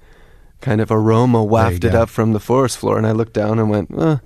kind 0.62 0.82
of 0.82 0.90
aroma 0.90 1.44
wafted 1.44 1.94
up 1.96 2.10
from 2.10 2.34
the 2.34 2.40
forest 2.40 2.78
floor, 2.78 2.98
and 2.98 3.06
I 3.06 3.12
looked 3.12 3.34
down 3.34 3.60
and 3.60 3.70
went, 3.70 3.94
uh, 3.98 4.18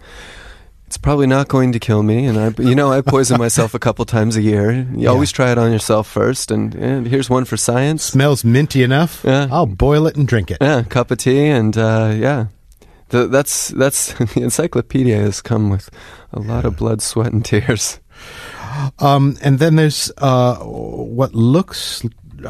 it's 0.92 0.98
probably 0.98 1.26
not 1.26 1.48
going 1.48 1.72
to 1.72 1.80
kill 1.80 2.04
me, 2.04 2.26
and 2.26 2.38
I, 2.38 2.54
you 2.62 2.76
know, 2.76 2.92
I 2.92 3.00
poison 3.00 3.38
myself 3.46 3.74
a 3.74 3.80
couple 3.80 4.04
times 4.04 4.36
a 4.36 4.42
year. 4.42 4.74
You 4.74 4.88
Yeah. 5.04 5.10
always 5.12 5.32
try 5.32 5.50
it 5.54 5.58
on 5.58 5.72
yourself 5.72 6.06
first, 6.06 6.52
and, 6.52 6.76
and 6.76 7.08
here's 7.08 7.30
one 7.30 7.46
for 7.46 7.56
science. 7.56 8.04
Smells 8.04 8.44
minty 8.44 8.84
enough. 8.84 9.22
Yeah. 9.24 9.48
I'll 9.50 9.65
boil 9.68 10.06
it 10.06 10.18
and 10.18 10.27
drink 10.27 10.51
it. 10.51 10.58
Yeah, 10.60 10.84
cup 10.84 11.10
of 11.10 11.20
tea, 11.20 11.48
and 11.48 11.77
uh, 11.77 12.12
yeah, 12.13 12.48
the, 13.08 13.27
that's 13.27 13.70
that's 13.70 14.12
the 14.34 14.42
encyclopedia 14.42 15.15
has 15.15 15.42
come 15.42 15.70
with 15.70 15.89
a 16.34 16.42
lot 16.42 16.65
of 16.65 16.75
blood, 16.75 17.01
sweat, 17.01 17.32
and 17.32 17.46
tears. 17.46 18.01
Um, 19.00 19.38
and 19.42 19.60
then 19.60 19.77
there's 19.77 20.12
uh, 20.18 20.58
what 20.58 21.34
looks, 21.34 22.04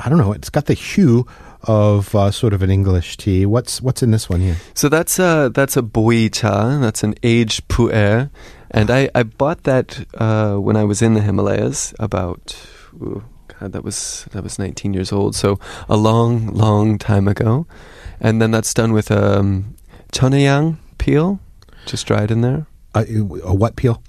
I 0.03 0.09
don't 0.09 0.17
know, 0.17 0.31
it's 0.33 0.49
got 0.49 0.65
the 0.65 0.73
hue 0.73 1.27
of 1.63 2.13
uh, 2.15 2.31
sort 2.31 2.53
of 2.53 2.61
an 2.61 2.69
English 2.69 3.17
tea. 3.17 3.45
What's 3.45 3.81
what's 3.81 4.03
in 4.03 4.11
this 4.11 4.29
one 4.29 4.41
here? 4.41 4.57
So 4.73 4.89
that's 4.89 5.19
a 5.19 5.51
that's 5.53 5.77
a 5.77 5.81
boi 5.81 6.29
cha. 6.29 6.79
That's 6.79 7.03
an 7.03 7.15
aged 7.23 7.67
pu'er, 7.67 8.29
and 8.71 8.89
I 8.89 9.09
I 9.13 9.23
bought 9.23 9.63
that 9.63 10.05
uh, 10.15 10.55
when 10.55 10.75
I 10.75 10.83
was 10.83 11.01
in 11.01 11.13
the 11.13 11.21
Himalayas 11.21 11.93
about. 11.99 12.55
ooh, 12.95 13.23
God, 13.59 13.73
that 13.73 13.83
was 13.83 14.27
that 14.31 14.43
was 14.43 14.57
19 14.57 14.93
years 14.93 15.11
old, 15.11 15.35
so 15.35 15.59
a 15.87 15.95
long, 15.95 16.47
long 16.47 16.97
time 16.97 17.27
ago. 17.27 17.67
And 18.19 18.41
then 18.41 18.51
that's 18.51 18.73
done 18.73 18.93
with 18.93 19.11
um, 19.11 19.75
choneyang 20.11 20.77
peel, 20.97 21.39
just 21.85 22.05
dried 22.07 22.31
in 22.31 22.41
there. 22.41 22.67
Uh, 22.93 23.05
a 23.43 23.53
what 23.53 23.75
peel? 23.75 24.01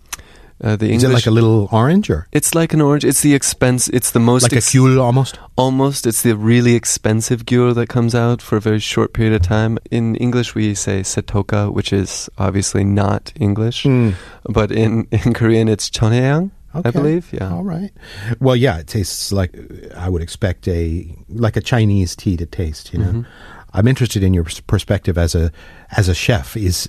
Uh, 0.62 0.76
the 0.76 0.92
Is 0.92 1.02
it 1.02 1.08
like 1.10 1.26
a 1.26 1.30
little 1.32 1.68
orange 1.72 2.08
or 2.08 2.26
It's 2.30 2.54
like 2.54 2.72
an 2.72 2.80
orange. 2.80 3.04
It's 3.04 3.20
the 3.20 3.34
expense. 3.34 3.88
It's 3.88 4.12
the 4.12 4.20
most 4.20 4.42
like 4.44 4.52
a 4.52 4.56
ex- 4.58 4.70
cule 4.70 5.00
almost? 5.00 5.38
Almost, 5.56 6.06
it's 6.06 6.22
the 6.22 6.36
really 6.36 6.74
expensive 6.76 7.44
gyur 7.44 7.74
that 7.74 7.88
comes 7.88 8.14
out 8.14 8.40
for 8.40 8.56
a 8.56 8.60
very 8.60 8.78
short 8.78 9.12
period 9.12 9.34
of 9.34 9.42
time. 9.42 9.78
In 9.90 10.14
English, 10.16 10.54
we 10.54 10.74
say 10.74 11.02
setoka, 11.02 11.72
which 11.72 11.92
is 11.92 12.30
obviously 12.38 12.84
not 12.84 13.32
English, 13.40 13.82
Mm. 13.84 14.14
but 14.44 14.70
in, 14.70 15.08
in 15.10 15.34
Korean, 15.34 15.68
it's 15.68 15.90
choneyang, 15.90 16.52
I 16.72 16.90
believe. 16.90 17.32
Yeah. 17.32 17.52
All 17.52 17.64
right. 17.64 17.90
Well, 18.40 18.54
yeah, 18.56 18.78
it 18.78 18.86
tastes 18.86 19.32
like 19.32 19.52
I 19.96 20.08
would 20.08 20.22
expect 20.22 20.68
a 20.68 21.12
like 21.28 21.56
a 21.56 21.60
Chinese 21.60 22.14
tea 22.16 22.36
to 22.36 22.46
taste. 22.46 22.92
You 22.92 23.00
know, 23.00 23.12
Mhm. 23.12 23.26
I'm 23.74 23.88
interested 23.88 24.22
in 24.22 24.34
your 24.34 24.44
perspective 24.66 25.16
as 25.16 25.34
a 25.34 25.50
as 25.96 26.08
a 26.08 26.14
chef. 26.14 26.56
Is 26.56 26.88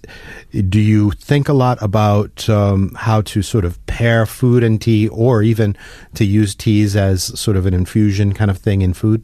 do 0.69 0.79
you 0.79 1.11
think 1.11 1.47
a 1.47 1.53
lot 1.53 1.81
about 1.81 2.49
um, 2.49 2.93
how 2.95 3.21
to 3.21 3.41
sort 3.41 3.65
of 3.65 3.83
pair 3.85 4.25
food 4.25 4.63
and 4.63 4.81
tea, 4.81 5.07
or 5.07 5.41
even 5.41 5.77
to 6.15 6.25
use 6.25 6.55
teas 6.55 6.95
as 6.95 7.39
sort 7.39 7.57
of 7.57 7.65
an 7.65 7.73
infusion 7.73 8.33
kind 8.33 8.51
of 8.51 8.57
thing 8.57 8.81
in 8.81 8.93
food? 8.93 9.23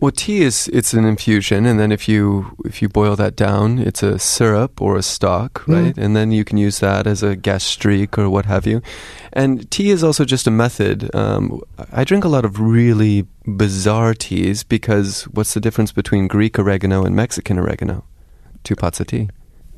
Well, 0.00 0.10
tea 0.12 0.40
is 0.40 0.68
it's 0.72 0.94
an 0.94 1.04
infusion, 1.04 1.66
and 1.66 1.78
then 1.78 1.92
if 1.92 2.08
you 2.08 2.56
if 2.64 2.80
you 2.80 2.88
boil 2.88 3.16
that 3.16 3.36
down, 3.36 3.78
it's 3.78 4.02
a 4.02 4.18
syrup 4.18 4.80
or 4.80 4.96
a 4.96 5.02
stock, 5.02 5.62
Mm. 5.66 5.74
right? 5.74 5.98
And 5.98 6.16
then 6.16 6.32
you 6.32 6.42
can 6.42 6.56
use 6.56 6.78
that 6.80 7.06
as 7.06 7.22
a 7.22 7.36
gastrique 7.36 8.16
or 8.18 8.30
what 8.30 8.46
have 8.46 8.66
you. 8.66 8.80
And 9.34 9.70
tea 9.70 9.90
is 9.90 10.02
also 10.02 10.24
just 10.24 10.46
a 10.46 10.50
method. 10.50 11.14
Um, 11.14 11.60
I 11.92 12.04
drink 12.04 12.24
a 12.24 12.28
lot 12.28 12.44
of 12.46 12.58
really 12.58 13.26
bizarre 13.46 14.14
teas 14.14 14.64
because 14.64 15.24
what's 15.34 15.52
the 15.52 15.60
difference 15.60 15.92
between 15.92 16.28
Greek 16.28 16.58
oregano 16.58 17.04
and 17.04 17.14
Mexican 17.14 17.58
oregano? 17.58 18.04
Two 18.64 18.76
pots 18.76 19.00
of 19.00 19.06
tea. 19.06 19.28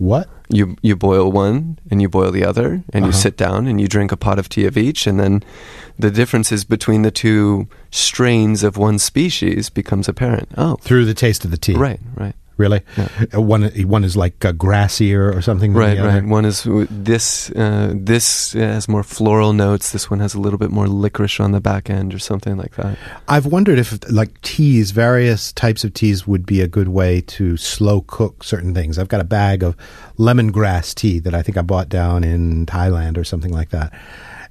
What? 0.02 0.28
You 0.48 0.76
you 0.82 0.96
boil 0.96 1.30
one 1.30 1.78
and 1.90 2.02
you 2.02 2.08
boil 2.08 2.32
the 2.32 2.44
other, 2.44 2.82
and 2.92 3.04
you 3.04 3.10
Uh-huh. 3.10 3.22
sit 3.26 3.36
down 3.36 3.66
and 3.68 3.80
you 3.80 3.86
drink 3.86 4.10
a 4.12 4.16
pot 4.16 4.38
of 4.38 4.48
tea 4.48 4.66
of 4.66 4.76
each, 4.76 5.06
and 5.06 5.18
then 5.20 5.42
the 5.98 6.10
differences 6.10 6.64
between 6.64 7.02
the 7.02 7.10
two 7.12 7.68
strains 7.90 8.64
of 8.64 8.76
one 8.76 8.98
species 8.98 9.70
becomes 9.70 10.08
apparent. 10.08 10.48
Oh, 10.56 10.76
Through 10.82 11.04
the 11.04 11.14
taste 11.14 11.44
of 11.44 11.50
the 11.52 11.56
tea. 11.56 11.74
right, 11.74 12.00
right, 12.16 12.34
Really? 12.56 12.82
Yeah. 12.96 13.08
Uh, 13.34 13.40
One 13.40 13.64
one 13.88 14.04
is 14.04 14.16
like 14.16 14.44
uh, 14.44 14.52
grassier 14.52 15.34
or 15.34 15.40
something. 15.42 15.72
right, 15.72 15.98
other? 15.98 16.08
right. 16.08 16.24
One 16.24 16.44
is 16.44 16.66
this. 16.90 17.50
Uh, 17.50 17.92
this 17.96 18.52
has 18.52 18.88
more 18.88 19.02
floral 19.02 19.52
notes. 19.52 19.92
This 19.92 20.10
one 20.10 20.20
has 20.20 20.34
a 20.34 20.40
little 20.40 20.58
bit 20.58 20.70
more 20.70 20.86
licorice 20.86 21.40
on 21.40 21.52
the 21.52 21.60
back 21.60 21.88
end, 21.90 22.14
or 22.14 22.18
something 22.18 22.56
like 22.56 22.74
that. 22.76 22.98
I've 23.28 23.46
wondered 23.46 23.78
if 23.78 23.98
like 24.10 24.40
teas, 24.42 24.90
various 24.90 25.52
types 25.52 25.82
of 25.84 25.94
teas 25.94 26.26
would 26.26 26.44
be 26.46 26.60
a 26.60 26.68
good 26.68 26.88
way 26.88 27.20
to 27.22 27.56
slow 27.56 28.02
cook 28.02 28.44
certain 28.44 28.74
things. 28.74 28.98
I've 28.98 29.08
got 29.08 29.20
a 29.20 29.24
bag 29.24 29.62
of 29.62 29.76
lemongrass 30.18 30.94
tea 30.94 31.18
that 31.20 31.34
I 31.34 31.42
think 31.42 31.56
I 31.56 31.62
bought 31.62 31.88
down 31.88 32.22
in 32.24 32.66
Thailand 32.66 33.16
or 33.16 33.24
something 33.24 33.52
like 33.52 33.70
that. 33.70 33.92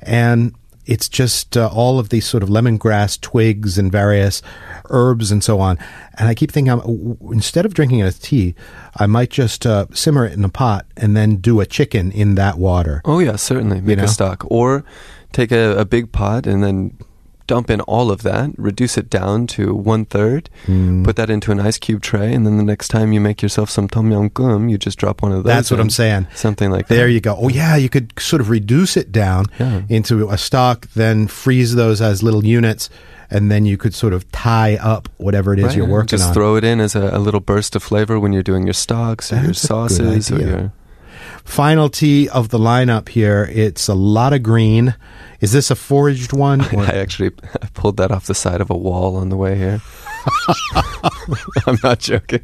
And 0.02 0.56
it's 0.86 1.08
just 1.08 1.56
uh, 1.56 1.70
all 1.72 2.00
of 2.00 2.10
these 2.10 2.26
sort 2.26 2.44
of 2.44 2.50
lemongrass 2.50 3.20
twigs 3.20 3.78
and 3.78 3.92
various 3.92 4.42
herbs 4.90 5.32
and 5.32 5.44
so 5.44 5.60
on. 5.60 5.78
And 6.18 6.28
I 6.28 6.36
keep 6.36 6.52
thinking, 6.52 6.78
w- 6.78 7.18
instead 7.32 7.66
of 7.66 7.74
drinking 7.74 8.00
it 8.00 8.06
as 8.06 8.20
tea, 8.20 8.56
I 8.98 9.06
might 9.08 9.30
just 9.30 9.66
uh, 9.66 9.86
simmer 9.94 10.26
it 10.26 10.34
in 10.34 10.44
a 10.44 10.50
pot 10.50 10.86
and 10.98 11.16
then 11.16 11.38
do 11.38 11.60
a 11.62 11.66
chicken 11.66 12.12
in 12.12 12.36
that 12.36 12.58
water. 12.58 13.02
Oh 13.06 13.20
yeah, 13.20 13.36
certainly. 13.36 13.82
Make 13.82 13.98
know? 13.98 14.06
a 14.06 14.08
stock, 14.08 14.44
or 14.48 14.84
take 15.32 15.52
a, 15.52 15.78
a 15.78 15.86
big 15.86 16.12
pot 16.12 16.46
and 16.46 16.64
then 16.64 16.98
dump 17.52 17.70
in 17.70 17.82
all 17.82 18.10
of 18.12 18.22
that. 18.24 18.50
Reduce 18.58 18.98
it 18.98 19.10
down 19.10 19.46
to 19.48 19.74
one 19.74 20.06
third. 20.06 20.50
Mm. 20.68 21.04
Put 21.04 21.18
that 21.18 21.30
into 21.30 21.52
an 21.52 21.60
ice 21.60 21.78
cube 21.78 22.02
tray, 22.02 22.34
and 22.34 22.46
then 22.46 22.56
the 22.56 22.64
next 22.64 22.88
time 22.88 23.12
you 23.12 23.20
make 23.20 23.42
yourself 23.42 23.70
some 23.70 23.90
tom 23.90 24.10
yum 24.10 24.30
goong, 24.30 24.70
you 24.70 24.78
just 24.78 24.98
drop 24.98 25.22
one 25.22 25.34
of 25.34 25.44
those. 25.44 25.52
That's 25.52 25.70
what. 25.72 25.82
I'm 25.82 25.90
saying. 25.90 26.28
Something 26.34 26.72
like 26.72 26.88
There 26.88 26.96
that. 26.96 27.02
There 27.02 27.10
you 27.10 27.20
go. 27.20 27.36
Oh 27.38 27.50
yeah, 27.50 27.76
you 27.76 27.90
could 27.90 28.18
sort 28.18 28.40
of 28.42 28.50
reduce 28.50 28.96
it 28.96 29.12
down 29.12 29.48
Yeah. 29.60 29.82
into 29.90 30.30
a 30.30 30.38
stock, 30.38 30.88
then 30.96 31.28
freeze 31.28 31.76
those 31.76 32.02
as 32.02 32.24
little 32.24 32.46
units, 32.46 32.90
and 33.30 33.52
then 33.52 33.66
you 33.66 33.76
could 33.78 33.94
sort 33.94 34.14
of 34.14 34.32
tie 34.32 34.78
up 34.78 35.10
whatever 35.18 35.52
it 35.54 35.60
is 35.60 35.66
Right, 35.66 35.76
you're 35.78 35.88
working 35.88 36.08
Just 36.08 36.24
on. 36.24 36.28
Just 36.30 36.34
throw 36.34 36.56
it 36.56 36.64
in 36.64 36.80
as 36.80 36.96
a, 36.96 37.10
a 37.14 37.20
little 37.20 37.42
burst 37.42 37.76
of 37.76 37.84
flavor 37.84 38.18
when 38.18 38.32
you're 38.32 38.44
doing 38.44 38.66
your 38.66 38.74
stocks 38.74 39.32
or 39.34 39.36
your 39.36 39.48
That's 39.48 39.62
good 39.62 39.68
sauces 39.68 40.32
or 40.32 40.40
your. 40.40 40.72
Final 41.44 41.90
tea 41.90 42.30
of 42.30 42.50
the 42.50 42.60
lineup 42.60 43.10
here. 43.10 43.50
It's 43.52 43.88
a 43.88 43.94
lot 43.96 44.34
of 44.34 44.42
green. 44.44 44.96
Is 45.42 45.52
this 45.52 45.72
a 45.72 45.76
foraged 45.76 46.34
one? 46.34 46.62
or- 46.74 46.84
I 46.86 46.96
actually 46.96 47.30
pulled 47.74 47.98
that 47.98 48.12
off 48.12 48.26
the 48.28 48.36
side 48.36 48.62
of 48.62 48.70
a 48.70 48.78
wall 48.78 49.16
on 49.18 49.30
the 49.30 49.38
way 49.38 49.56
here. 49.58 49.82
I'm 51.68 51.78
not 51.84 52.00
joking. 52.00 52.44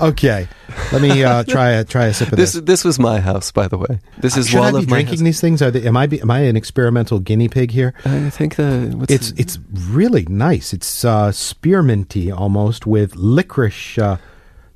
okay, 0.00 0.48
let 0.92 1.02
me 1.02 1.24
uh, 1.24 1.42
try 1.44 1.70
a 1.70 1.84
try 1.84 2.06
a 2.06 2.14
sip 2.14 2.30
of 2.32 2.36
This 2.36 2.52
this. 2.52 2.62
this 2.62 2.84
was 2.84 2.98
my 2.98 3.20
house, 3.20 3.50
by 3.50 3.66
the 3.68 3.76
way. 3.78 3.98
This 4.18 4.36
is 4.36 4.48
Should 4.48 4.58
wall 4.58 4.68
I 4.68 4.70
be 4.72 4.78
of 4.78 4.86
drinking 4.86 5.24
these 5.24 5.40
things? 5.40 5.60
Are 5.62 5.70
they, 5.70 5.86
am 5.86 5.96
I 5.96 6.06
be, 6.06 6.20
am 6.20 6.30
I 6.30 6.40
an 6.40 6.56
experimental 6.56 7.18
guinea 7.18 7.48
pig 7.48 7.70
here? 7.72 7.92
I 8.04 8.30
think 8.30 8.56
the 8.56 8.92
what's 8.96 9.12
It's 9.12 9.32
the- 9.32 9.40
it's 9.42 9.58
really 9.88 10.24
nice. 10.28 10.72
It's 10.72 11.04
uh, 11.04 11.30
spearminty 11.32 12.32
almost 12.36 12.86
with 12.86 13.16
licorice. 13.16 13.98
Uh, 13.98 14.16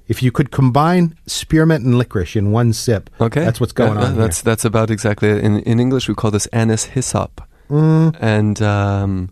if 0.09 0.23
you 0.23 0.33
could 0.33 0.51
combine 0.51 1.15
spearmint 1.27 1.85
and 1.85 1.97
licorice 1.99 2.35
in 2.37 2.51
one 2.51 2.73
sip, 2.73 3.11
Okay, 3.21 3.45
that's 3.45 3.61
what's 3.61 3.73
going 3.73 3.99
Yeah, 3.99 4.07
on. 4.07 4.17
That's 4.17 4.41
that's 4.43 4.65
about 4.65 4.91
exactly 4.91 5.29
it. 5.29 5.39
In 5.45 5.61
in 5.61 5.79
English, 5.81 6.09
we 6.09 6.15
call 6.15 6.31
this 6.31 6.47
anise 6.53 6.85
hyssop. 6.85 7.41
Mm, 7.71 8.17
and 8.21 8.63
um, 8.63 9.29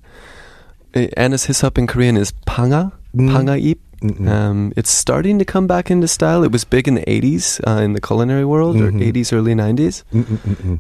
anise 1.17 1.45
hyssop 1.47 1.79
in 1.79 1.87
Korean 1.87 2.17
is 2.17 2.33
panga, 2.47 2.93
Mm. 3.17 3.33
panga 3.33 3.57
ip. 3.59 3.79
Um, 4.29 4.75
it's 4.77 4.91
starting 4.91 5.39
to 5.39 5.45
come 5.47 5.67
back 5.67 5.91
into 5.91 6.07
style. 6.07 6.45
It 6.45 6.53
was 6.53 6.65
big 6.65 6.87
in 6.87 6.95
the 6.97 7.05
80s 7.11 7.61
uh, 7.67 7.81
in 7.83 7.95
the 7.95 8.01
culinary 8.01 8.45
world, 8.45 8.77
Mhm. 8.77 8.85
or 8.85 8.91
80s, 9.03 9.33
early 9.33 9.55
90s. 9.55 10.05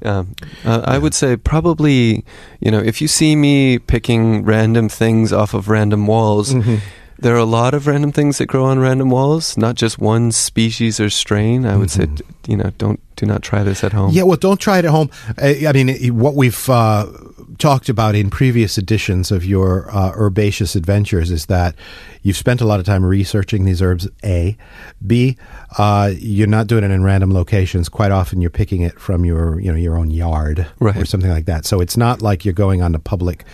Um, 0.05 0.35
uh, 0.67 0.83
I 0.85 0.99
would 0.99 1.15
say 1.15 1.37
probably, 1.37 2.25
you 2.61 2.71
know, 2.71 2.79
if 2.79 3.01
you 3.01 3.09
see 3.09 3.35
me 3.35 3.79
picking 3.79 4.45
random 4.45 4.89
things 4.91 5.33
off 5.33 5.55
of 5.55 5.69
random 5.71 6.07
walls, 6.07 6.53
Mhm. 6.53 6.81
There 7.19 7.35
are 7.35 7.39
a 7.39 7.45
lot 7.45 7.75
of 7.75 7.87
random 7.87 8.13
things 8.13 8.39
that 8.39 8.47
grow 8.47 8.65
on 8.67 8.79
random 8.79 9.11
walls, 9.11 9.57
not 9.57 9.75
just 9.75 9.99
one 9.99 10.33
species 10.33 11.01
or 11.01 11.09
strain. 11.11 11.65
I 11.67 11.77
would 11.77 11.91
say, 11.91 12.07
Mhm. 12.07 12.17
d- 12.17 12.25
you 12.49 12.57
know, 12.57 12.71
don't 12.79 13.01
do 13.17 13.27
not 13.27 13.43
try 13.43 13.63
this 13.63 13.83
at 13.83 13.93
home. 13.93 14.11
Yeah, 14.13 14.25
well, 14.25 14.37
don't 14.37 14.61
try 14.61 14.79
it 14.79 14.85
at 14.85 14.91
home. 14.91 15.11
Uh, 15.41 15.55
I 15.69 15.73
mean, 15.73 15.89
what 16.19 16.35
we've 16.35 16.69
uh, 16.69 17.07
talked 17.59 17.89
about 17.89 18.15
in 18.15 18.31
previous 18.31 18.79
editions 18.79 19.31
of 19.31 19.45
your 19.45 19.91
uh, 19.91 20.13
herbaceous 20.13 20.77
adventures 20.77 21.31
is 21.31 21.47
that 21.47 21.75
you've 22.23 22.37
spent 22.37 22.61
a 22.61 22.65
lot 22.65 22.81
of 22.81 22.87
time 22.87 23.05
researching 23.05 23.65
these 23.65 23.83
herbs. 23.83 24.09
A, 24.25 24.57
B, 25.07 25.37
uh, 25.79 26.13
you're 26.17 26.47
not 26.47 26.67
doing 26.67 26.85
it 26.85 26.91
in 26.91 27.03
random 27.03 27.33
locations. 27.33 27.89
Quite 27.89 28.13
often, 28.13 28.41
you're 28.41 28.51
picking 28.51 28.83
it 28.83 28.99
from 29.01 29.25
your, 29.25 29.61
you 29.61 29.71
know, 29.71 29.79
your 29.79 29.97
own 29.97 30.11
yard 30.11 30.67
or 31.01 31.05
something 31.05 31.31
like 31.31 31.47
that. 31.47 31.65
So 31.65 31.81
it's 31.81 31.97
not 31.97 32.23
like 32.23 32.45
you're 32.45 32.55
going 32.55 32.83
onto 32.83 32.99
public 32.99 33.45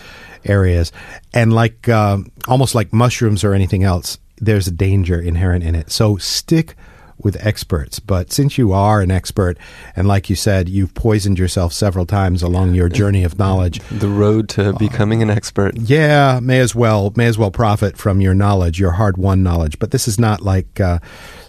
areas, 0.45 0.91
and 1.33 1.53
like 1.53 1.87
um, 1.89 2.31
almost 2.47 2.75
like 2.75 2.91
mushrooms 2.91 3.43
or 3.43 3.53
anything 3.53 3.83
else, 3.83 4.17
there's 4.37 4.67
a 4.67 4.71
danger 4.71 5.19
inherent 5.19 5.63
in 5.63 5.75
it. 5.75 5.91
So 5.91 6.17
stick 6.17 6.75
with 7.17 7.37
experts. 7.45 7.99
But 7.99 8.31
since 8.31 8.57
you 8.57 8.71
are 8.73 9.01
an 9.01 9.11
expert, 9.11 9.57
and 9.95 10.07
like 10.07 10.29
you 10.29 10.35
said, 10.35 10.69
you've 10.69 10.93
poisoned 10.93 11.39
yourself 11.39 11.73
several 11.73 12.05
times 12.05 12.43
along 12.43 12.73
your 12.73 12.89
journey 12.89 13.23
of 13.23 13.37
knowledge. 13.37 13.79
The 13.89 14.09
road 14.09 14.49
to 14.49 14.73
becoming 14.73 15.21
an 15.21 15.29
expert. 15.29 15.77
Yeah, 15.77 16.39
may 16.41 16.59
as 16.59 16.75
well 16.75 17.13
may 17.15 17.25
as 17.27 17.37
well 17.37 17.51
profit 17.51 17.97
from 17.97 18.21
your 18.21 18.33
knowledge, 18.33 18.79
your 18.79 18.91
hard-won 18.91 19.43
knowledge. 19.43 19.79
But 19.79 19.91
this 19.91 20.07
is 20.07 20.19
not 20.19 20.41
like 20.41 20.79
uh, 20.79 20.99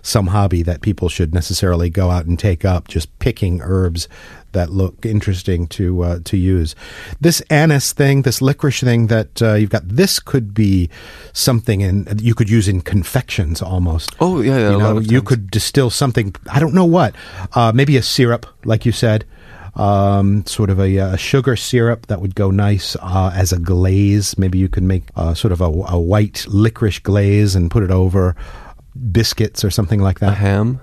some 0.05 0.29
hobby 0.29 0.63
that 0.63 0.83
people 0.83 1.09
should 1.09 1.33
necessarily 1.35 1.91
go 1.91 2.11
out 2.11 2.27
and 2.27 2.39
take 2.39 2.65
up. 2.65 2.87
Just 2.89 3.19
picking 3.19 3.61
herbs 3.63 4.07
that 4.53 4.71
look 4.71 5.05
interesting 5.05 5.67
to 5.67 6.03
uh, 6.03 6.19
to 6.25 6.37
use. 6.37 6.75
This 7.21 7.41
anise 7.51 7.93
thing, 7.93 8.23
this 8.23 8.41
licorice 8.41 8.81
thing 8.81 9.09
that 9.09 9.43
uh, 9.43 9.55
you've 9.55 9.71
got, 9.71 9.89
this 9.89 10.19
could 10.19 10.55
be 10.55 10.89
something 11.33 11.81
in 11.81 12.07
you 12.21 12.35
could 12.35 12.51
use 12.51 12.69
in 12.69 12.83
confections 12.83 13.63
almost. 13.63 14.15
Oh 14.21 14.41
yeah, 14.41 14.59
yeah 14.59 14.71
you 14.71 14.79
know, 14.79 14.99
you 14.99 15.23
could 15.23 15.51
distill 15.51 15.91
something. 15.91 16.35
I 16.51 16.61
don't 16.61 16.75
know 16.75 16.87
what. 16.87 17.15
Uh, 17.55 17.73
maybe 17.75 17.97
a 17.97 18.03
syrup, 18.03 18.47
like 18.65 18.87
you 18.87 18.93
said. 18.93 19.25
Um, 19.77 20.47
sort 20.47 20.71
of 20.71 20.79
a, 20.79 20.99
a 20.99 21.17
sugar 21.17 21.57
syrup 21.57 22.07
that 22.07 22.21
would 22.21 22.37
go 22.37 22.53
nice 22.53 22.95
uh, 23.01 23.33
as 23.35 23.53
a 23.53 23.59
glaze. 23.59 24.39
Maybe 24.39 24.57
you 24.57 24.69
could 24.69 24.85
make 24.85 25.03
uh, 25.17 25.35
sort 25.35 25.51
of 25.51 25.61
a, 25.61 25.65
a 25.65 25.99
white 25.99 26.47
licorice 26.49 27.01
glaze 27.01 27.57
and 27.57 27.73
put 27.73 27.83
it 27.83 27.91
over 27.91 28.37
biscuits 28.95 29.65
or 29.65 29.71
something 29.71 30.01
like 30.01 30.19
a 30.19 30.27
that. 30.27 30.37
ham, 30.37 30.81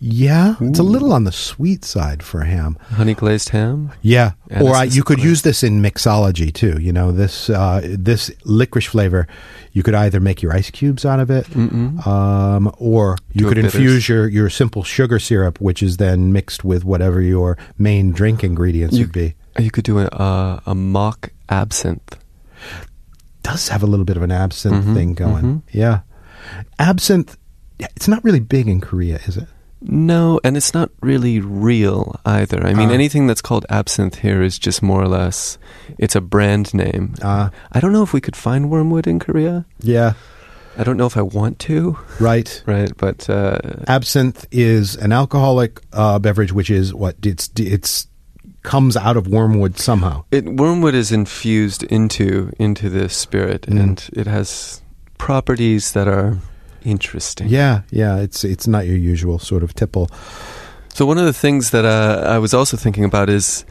Yeah, 0.00 0.56
it's 0.60 0.78
a 0.78 0.82
little 0.82 1.12
on 1.12 1.24
the 1.24 1.32
sweet 1.32 1.84
side 1.84 2.22
for 2.22 2.42
ham. 2.44 2.76
honey 2.90 3.14
glazed 3.14 3.50
ham. 3.50 3.92
Yeah, 4.02 4.32
Yeah, 4.50 4.62
or 4.62 4.74
I, 4.74 4.84
you 4.84 5.02
could 5.02 5.16
great. 5.18 5.28
use 5.30 5.42
this 5.42 5.62
in 5.62 5.80
mixology 5.80 6.52
too. 6.52 6.78
You 6.80 6.92
know, 6.92 7.10
this 7.12 7.48
uh, 7.48 7.80
this 7.98 8.30
licorice 8.44 8.86
flavor, 8.86 9.26
you 9.72 9.82
could 9.82 9.94
either 9.94 10.20
make 10.20 10.42
your 10.42 10.52
ice 10.52 10.68
cubes 10.70 11.06
out 11.06 11.20
of 11.20 11.30
it, 11.30 11.46
um, 11.56 12.70
or 12.78 13.16
you 13.32 13.42
Do 13.42 13.48
could 13.48 13.58
infuse 13.58 14.08
your, 14.08 14.28
your 14.28 14.50
simple 14.50 14.82
sugar 14.82 15.18
syrup, 15.18 15.58
which 15.60 15.82
is 15.82 15.96
then 15.96 16.32
mixed 16.32 16.64
with 16.64 16.84
whatever 16.84 17.22
your 17.22 17.56
main 17.78 18.12
drink 18.12 18.44
ingredients 18.44 18.96
You- 18.96 19.04
would 19.06 19.12
be. 19.12 19.34
You 19.58 19.70
could 19.70 19.84
do 19.84 20.00
a 20.00 20.06
uh, 20.06 20.60
a 20.66 20.74
mock 20.74 21.30
absinthe. 21.48 22.18
Does 23.42 23.68
have 23.68 23.82
a 23.82 23.86
little 23.86 24.04
bit 24.04 24.16
of 24.16 24.22
an 24.22 24.32
absinthe 24.32 24.84
Mhm, 24.84 24.94
thing 24.94 25.14
going. 25.14 25.44
mhm. 25.44 25.62
Yeah, 25.70 26.00
absinthe. 26.78 27.36
It's 27.78 28.08
not 28.08 28.22
really 28.24 28.40
big 28.40 28.68
in 28.68 28.80
Korea, 28.80 29.18
is 29.26 29.36
it? 29.36 29.48
No, 29.86 30.40
and 30.44 30.56
it's 30.56 30.72
not 30.72 30.90
really 31.02 31.40
real 31.40 32.18
either. 32.24 32.64
I 32.66 32.72
mean, 32.72 32.88
Ah. 32.88 32.92
anything 32.94 33.26
that's 33.26 33.42
called 33.42 33.66
absinthe 33.68 34.16
here 34.20 34.42
is 34.42 34.58
just 34.58 34.82
more 34.82 35.02
or 35.02 35.08
less, 35.08 35.58
it's 35.98 36.16
a 36.16 36.20
brand 36.22 36.72
name. 36.72 37.14
Uh, 37.20 37.50
I 37.72 37.80
don't 37.80 37.92
know 37.92 38.02
if 38.02 38.12
we 38.14 38.20
could 38.22 38.36
find 38.36 38.70
wormwood 38.70 39.06
in 39.06 39.18
Korea. 39.18 39.66
yeah, 39.80 40.14
I 40.78 40.84
don't 40.84 40.96
know 40.96 41.06
if 41.06 41.16
I 41.18 41.22
want 41.22 41.58
to, 41.68 41.98
right. 42.18 42.62
right? 42.66 42.90
But 42.96 43.28
uh, 43.28 43.58
Absinthe 43.86 44.46
is 44.50 44.96
an 44.96 45.12
alcoholic 45.12 45.80
uh, 45.92 46.18
beverage, 46.18 46.52
which 46.52 46.70
is 46.70 46.94
what 46.94 47.16
it's 47.22 47.50
it's 47.56 48.06
comes 48.62 48.96
out 48.96 49.18
of 49.18 49.26
wormwood 49.28 49.78
somehow. 49.78 50.24
it, 50.32 50.46
wormwood 50.46 50.94
is 50.94 51.12
infused 51.12 51.82
into 51.82 52.50
into 52.58 52.88
the 52.88 53.08
spirit, 53.10 53.62
Mm. 53.68 53.80
and 53.80 54.08
it 54.14 54.26
has 54.26 54.80
properties 55.24 55.92
that 55.92 56.06
are 56.06 56.36
interesting. 56.84 57.48
Yeah, 57.48 57.80
yeah. 57.90 58.18
It's 58.18 58.44
it's 58.44 58.66
not 58.66 58.86
your 58.86 58.98
usual 58.98 59.38
sort 59.38 59.62
of 59.62 59.74
tipple. 59.74 60.10
So 60.92 61.06
one 61.06 61.16
of 61.16 61.24
the 61.24 61.32
things 61.32 61.70
that 61.70 61.86
uh, 61.86 62.28
I 62.28 62.38
was 62.38 62.52
also 62.52 62.76
thinking 62.76 63.04
about 63.04 63.30
is 63.30 63.64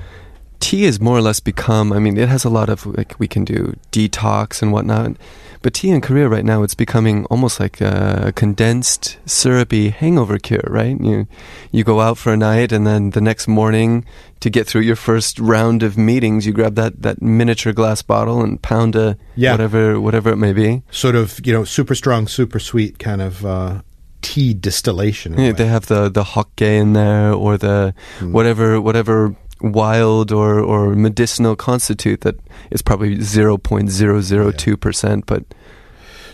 tea 0.59 0.85
has 0.85 0.99
more 0.99 1.15
or 1.15 1.21
less 1.21 1.39
become. 1.39 1.93
I 1.93 1.99
mean, 1.99 2.17
it 2.17 2.27
has 2.27 2.43
a 2.43 2.49
lot 2.49 2.69
of 2.69 2.87
like 2.97 3.19
we 3.19 3.27
can 3.27 3.45
do 3.45 3.75
detox 3.91 4.63
and 4.63 4.71
whatnot, 4.73 5.15
But 5.63 5.73
tea 5.73 5.89
in 5.91 6.01
Korea 6.01 6.27
right 6.27 6.43
now, 6.45 6.61
it's 6.61 6.75
becoming 6.75 7.25
almost 7.31 7.57
like 7.59 7.79
a 7.81 8.31
condensed, 8.35 9.17
syrupy 9.25 9.89
hangover 9.89 10.37
cure, 10.37 10.67
right? 10.67 10.99
You 11.01 11.25
you 11.71 11.83
go 11.85 12.01
out 12.01 12.17
for 12.17 12.33
a 12.33 12.37
night, 12.37 12.71
and 12.73 12.85
then 12.85 13.11
the 13.11 13.21
next 13.21 13.47
morning, 13.47 14.03
to 14.41 14.49
get 14.49 14.67
through 14.67 14.81
your 14.81 14.97
first 14.97 15.39
round 15.39 15.81
of 15.81 15.97
meetings, 15.97 16.45
you 16.45 16.51
grab 16.53 16.75
that, 16.75 17.01
that 17.01 17.21
miniature 17.21 17.71
glass 17.73 18.01
bottle 18.03 18.43
and 18.43 18.61
pound 18.61 18.95
a 18.95 19.15
Yeah. 19.35 19.51
whatever 19.53 19.99
whatever 20.01 20.29
it 20.31 20.37
may 20.37 20.51
be. 20.53 20.83
Sort 20.91 21.15
of, 21.15 21.39
you 21.45 21.53
know, 21.53 21.63
super 21.63 21.95
strong, 21.95 22.27
super 22.27 22.59
sweet 22.59 22.99
kind 22.99 23.21
of 23.21 23.45
uh, 23.45 23.81
tea 24.21 24.53
distillation. 24.53 25.37
Yeah, 25.37 25.53
they 25.53 25.67
have 25.67 25.85
the 25.87 26.09
the 26.09 26.23
hokke 26.23 26.61
in 26.81 26.93
there, 26.93 27.31
or 27.33 27.57
the 27.57 27.93
Hmm. 28.19 28.33
whatever 28.33 28.81
whatever 28.81 29.33
wild 29.63 30.31
or 30.31 30.59
or 30.59 30.93
medicinal 30.93 31.55
constitute 31.55 32.21
that 32.21 32.35
is 32.69 32.81
probably 32.81 33.21
zero 33.21 33.57
point 33.57 33.89
zero 33.89 34.21
zero 34.21 34.51
two 34.51 34.77
percent, 34.77 35.25
but 35.25 35.43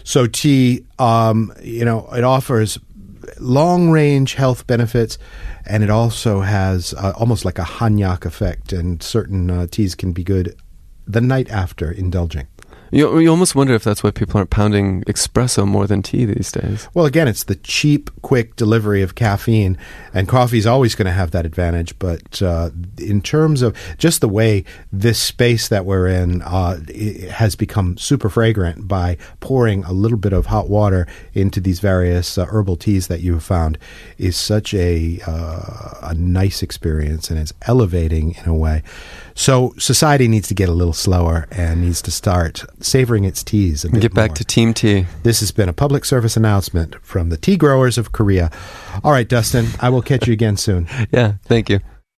So 0.03 0.25
tea, 0.25 0.86
um, 0.98 1.53
you 1.62 1.86
know, 1.86 2.09
it 2.13 2.24
offers 2.24 2.79
long 3.39 3.91
range 3.91 4.33
health 4.33 4.65
benefits, 4.65 5.19
and 5.65 5.83
it 5.83 5.89
also 5.89 6.41
has 6.41 6.93
uh, 6.95 7.13
almost 7.15 7.45
like 7.45 7.59
a 7.59 7.63
hanyak 7.63 8.25
effect. 8.25 8.74
And 8.74 9.03
certain 9.03 9.51
uh, 9.51 9.67
teas 9.67 9.93
can 9.93 10.12
be 10.12 10.24
good 10.24 10.55
the 11.05 11.21
night 11.21 11.50
after 11.51 11.91
indulging. 11.91 12.48
You 12.91 13.19
you 13.19 13.29
almost 13.29 13.55
wonder 13.55 13.74
if 13.74 13.84
that's 13.84 14.03
why 14.03 14.12
people 14.12 14.38
aren't 14.38 14.50
pounding 14.50 15.03
espresso 15.03 15.67
more 15.67 15.88
than 15.88 16.01
tea 16.01 16.25
these 16.25 16.51
days. 16.51 16.88
Well, 16.93 17.05
again, 17.05 17.27
it's 17.27 17.43
the 17.43 17.55
cheap, 17.55 18.10
quick 18.22 18.55
delivery 18.55 19.01
of 19.01 19.15
caffeine, 19.15 19.77
and 20.13 20.27
coffee 20.27 20.58
is 20.58 20.65
always 20.65 20.96
going 20.96 21.05
to 21.05 21.12
have 21.12 21.31
that 21.31 21.46
advantage. 21.46 21.98
But 22.00 22.41
uh, 22.41 22.72
in 22.98 23.22
terms 23.22 23.62
of 23.62 23.75
just 23.98 24.22
the 24.22 24.29
way 24.29 24.63
this 24.91 25.22
space 25.22 25.67
that 25.69 25.86
we're 25.86 26.08
in 26.08 26.41
uh, 26.41 26.79
has 27.31 27.55
become 27.55 27.98
super 27.98 28.29
fragrant 28.29 28.88
by 28.88 29.17
pouring 29.39 29.84
a 29.84 29.91
little 29.91 30.17
bit 30.17 30.34
of 30.34 30.48
hot 30.48 30.69
water 30.69 31.08
into 31.34 31.60
these 31.60 31.79
various 31.79 32.38
uh, 32.38 32.46
herbal 32.46 32.77
teas 32.77 33.08
that 33.08 33.22
you 33.22 33.34
have 33.34 33.43
found, 33.43 33.77
is 34.17 34.36
such 34.36 34.74
a 34.74 35.19
uh, 35.27 36.00
a 36.01 36.13
nice 36.15 36.63
experience, 36.63 37.29
and 37.29 37.39
it's 37.39 37.53
elevating 37.63 38.36
in 38.43 38.50
a 38.50 38.55
way. 38.55 38.84
So 39.36 39.74
society 39.77 40.27
needs 40.27 40.48
to 40.50 40.53
get 40.53 40.67
a 40.67 40.74
little 40.74 40.93
slower 40.93 41.48
and 41.51 41.81
needs 41.81 42.01
to 42.01 42.12
start 42.12 42.65
savoring 42.81 43.24
its 43.24 43.43
teas. 43.43 43.83
A 43.86 43.89
Get 43.89 44.13
back 44.13 44.31
more. 44.31 44.36
to 44.38 44.43
team 44.43 44.74
tea. 44.74 45.05
This 45.24 45.39
has 45.41 45.51
been 45.51 45.69
a 45.69 45.74
public 45.74 46.05
service 46.05 46.38
announcement 46.38 46.95
from 47.03 47.29
the 47.29 47.38
tea 47.38 47.57
growers 47.57 47.98
of 47.98 48.12
Korea. 48.12 48.51
All 49.03 49.12
right, 49.12 49.27
Dustin, 49.27 49.67
I 49.79 49.89
will 49.89 50.01
catch 50.01 50.27
you 50.27 50.33
again 50.33 50.57
soon. 50.57 50.88
Yeah, 51.12 51.33
thank 51.45 51.69
you. 51.69 51.79